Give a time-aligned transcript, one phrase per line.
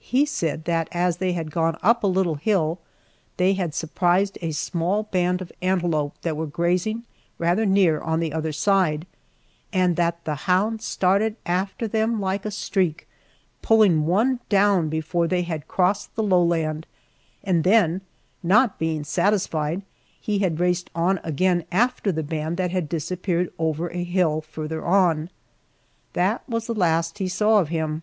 [0.00, 2.78] He said that as they had gone up a little hill,
[3.38, 7.04] they had surprised a small band of antelope that were grazing
[7.38, 9.06] rather near on the other side,
[9.72, 13.08] and that the hound started after them like a streak,
[13.62, 16.86] pulling one down before they had crossed the lowland,
[17.42, 18.02] and then,
[18.42, 19.80] not being satisfied,
[20.20, 24.84] he had raced on again after the band that had disappeared over a hill farther
[24.84, 25.30] on.
[26.12, 28.02] That was the last he saw of him.